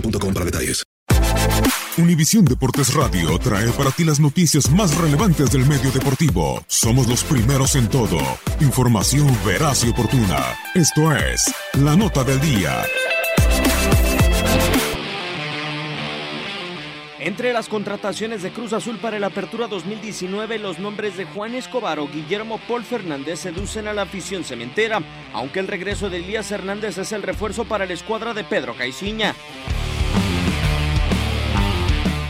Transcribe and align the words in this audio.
boostmobile.com. 0.00 0.26
Univisión 1.98 2.44
Deportes 2.44 2.92
Radio 2.94 3.38
trae 3.38 3.70
para 3.72 3.90
ti 3.90 4.04
las 4.04 4.20
noticias 4.20 4.70
más 4.70 4.96
relevantes 4.98 5.50
del 5.50 5.64
medio 5.66 5.90
deportivo. 5.90 6.62
Somos 6.66 7.06
los 7.08 7.24
primeros 7.24 7.74
en 7.74 7.88
todo. 7.88 8.18
Información 8.60 9.26
veraz 9.46 9.84
y 9.84 9.90
oportuna. 9.90 10.56
Esto 10.74 11.14
es 11.14 11.42
La 11.74 11.96
Nota 11.96 12.22
del 12.22 12.40
Día. 12.40 12.84
Entre 17.18 17.52
las 17.52 17.68
contrataciones 17.68 18.42
de 18.42 18.52
Cruz 18.52 18.72
Azul 18.72 18.98
para 18.98 19.18
la 19.18 19.28
Apertura 19.28 19.66
2019, 19.66 20.58
los 20.58 20.78
nombres 20.78 21.16
de 21.16 21.24
Juan 21.24 21.54
Escobar 21.54 21.98
o 21.98 22.08
Guillermo 22.08 22.60
Paul 22.68 22.84
Fernández 22.84 23.40
seducen 23.40 23.88
a 23.88 23.94
la 23.94 24.02
afición 24.02 24.44
cementera, 24.44 25.00
aunque 25.32 25.60
el 25.60 25.66
regreso 25.66 26.08
de 26.08 26.18
Elías 26.18 26.52
Hernández 26.52 26.98
es 26.98 27.10
el 27.10 27.22
refuerzo 27.22 27.64
para 27.64 27.86
la 27.86 27.94
escuadra 27.94 28.32
de 28.32 28.44
Pedro 28.44 28.76
Caiciña. 28.76 29.34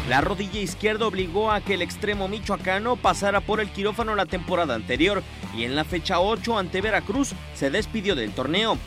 La 0.09 0.21
rodilla 0.21 0.61
izquierda 0.61 1.07
obligó 1.07 1.51
a 1.51 1.61
que 1.61 1.75
el 1.75 1.83
extremo 1.83 2.29
michoacano 2.29 2.95
pasara 2.95 3.41
por 3.41 3.61
el 3.61 3.71
quirófano 3.71 4.15
la 4.15 4.27
temporada 4.27 4.75
anterior 4.77 5.23
y 5.57 5.65
en 5.65 5.75
la 5.75 5.85
fecha 5.85 6.21
8 6.21 6.59
ante 6.59 6.81
Veracruz 6.81 7.33
se 7.55 7.71
despidió 7.71 8.15
del 8.15 8.33
torneo. 8.33 8.79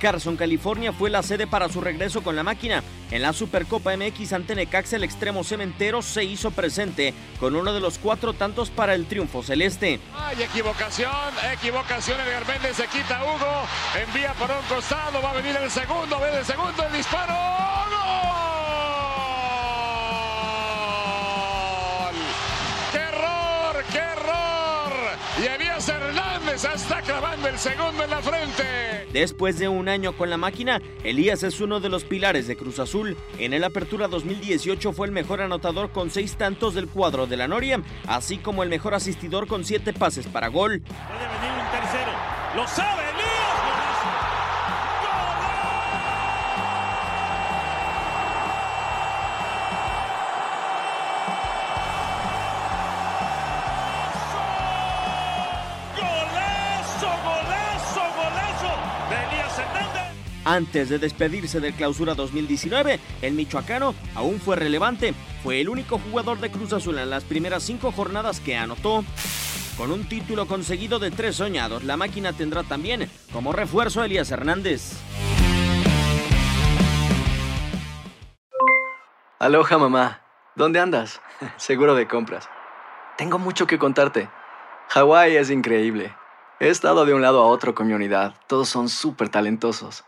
Carson, 0.00 0.36
California 0.36 0.92
fue 0.92 1.10
la 1.10 1.22
sede 1.22 1.46
para 1.46 1.68
su 1.68 1.80
regreso 1.80 2.22
con 2.22 2.36
la 2.36 2.42
máquina. 2.42 2.82
En 3.10 3.22
la 3.22 3.32
Supercopa 3.32 3.96
MX 3.96 4.32
ante 4.32 4.54
Necaxa 4.54 4.96
el 4.96 5.04
extremo 5.04 5.44
cementero 5.44 6.02
se 6.02 6.24
hizo 6.24 6.50
presente 6.50 7.14
con 7.38 7.56
uno 7.56 7.72
de 7.72 7.80
los 7.80 7.98
cuatro 7.98 8.32
tantos 8.32 8.70
para 8.70 8.94
el 8.94 9.06
triunfo 9.06 9.42
celeste. 9.42 10.00
Hay 10.16 10.42
equivocación, 10.42 11.10
equivocación, 11.52 12.20
Edgar 12.20 12.46
Méndez 12.46 12.76
se 12.76 12.86
quita 12.86 13.22
Hugo, 13.22 13.66
envía 14.06 14.32
por 14.34 14.50
un 14.50 14.64
costado, 14.68 15.22
va 15.22 15.30
a 15.30 15.34
venir 15.34 15.56
el 15.56 15.70
segundo, 15.70 16.18
ve 16.20 16.38
el 16.38 16.44
segundo, 16.44 16.84
el 16.84 16.92
disparo, 16.92 17.34
¡Gol! 17.34 17.97
Está 26.58 27.00
clavando 27.02 27.46
el 27.46 27.56
segundo 27.56 28.02
en 28.02 28.10
la 28.10 28.20
frente. 28.20 29.06
Después 29.12 29.60
de 29.60 29.68
un 29.68 29.88
año 29.88 30.16
con 30.16 30.28
la 30.28 30.36
máquina, 30.36 30.82
Elías 31.04 31.44
es 31.44 31.60
uno 31.60 31.78
de 31.78 31.88
los 31.88 32.02
pilares 32.02 32.48
de 32.48 32.56
Cruz 32.56 32.80
Azul. 32.80 33.16
En 33.38 33.52
el 33.52 33.62
Apertura 33.62 34.08
2018 34.08 34.92
fue 34.92 35.06
el 35.06 35.12
mejor 35.12 35.40
anotador 35.40 35.92
con 35.92 36.10
seis 36.10 36.34
tantos 36.36 36.74
del 36.74 36.88
cuadro 36.88 37.28
de 37.28 37.36
la 37.36 37.46
Noria, 37.46 37.80
así 38.08 38.38
como 38.38 38.64
el 38.64 38.70
mejor 38.70 38.94
asistidor 38.94 39.46
con 39.46 39.64
siete 39.64 39.92
pases 39.92 40.26
para 40.26 40.48
gol. 40.48 40.80
Puede 40.80 41.28
venir 41.28 41.64
un 41.64 41.70
tercero, 41.70 42.10
lo 42.56 42.66
sabe 42.66 43.07
Antes 60.48 60.88
de 60.88 60.98
despedirse 60.98 61.60
del 61.60 61.74
Clausura 61.74 62.14
2019, 62.14 62.98
el 63.20 63.34
michoacano 63.34 63.94
aún 64.14 64.40
fue 64.40 64.56
relevante. 64.56 65.12
Fue 65.42 65.60
el 65.60 65.68
único 65.68 65.98
jugador 65.98 66.38
de 66.38 66.50
Cruz 66.50 66.72
Azul 66.72 66.96
en 66.96 67.10
las 67.10 67.22
primeras 67.22 67.64
cinco 67.64 67.92
jornadas 67.92 68.40
que 68.40 68.56
anotó. 68.56 69.04
Con 69.76 69.92
un 69.92 70.08
título 70.08 70.46
conseguido 70.46 70.98
de 70.98 71.10
tres 71.10 71.36
soñados, 71.36 71.84
la 71.84 71.98
máquina 71.98 72.32
tendrá 72.32 72.62
también 72.62 73.10
como 73.30 73.52
refuerzo 73.52 74.00
a 74.00 74.06
Elías 74.06 74.30
Hernández. 74.30 74.94
Aloha 79.38 79.76
mamá, 79.76 80.22
¿dónde 80.56 80.80
andas? 80.80 81.20
Seguro 81.58 81.94
de 81.94 82.08
compras. 82.08 82.48
Tengo 83.18 83.38
mucho 83.38 83.66
que 83.66 83.78
contarte. 83.78 84.30
Hawái 84.88 85.36
es 85.36 85.50
increíble. 85.50 86.16
He 86.58 86.70
estado 86.70 87.04
de 87.04 87.12
un 87.12 87.20
lado 87.20 87.42
a 87.42 87.46
otro 87.48 87.74
con 87.74 87.86
mi 87.86 87.92
unidad. 87.92 88.34
Todos 88.46 88.70
son 88.70 88.88
súper 88.88 89.28
talentosos. 89.28 90.07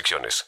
restricciones. 0.00 0.46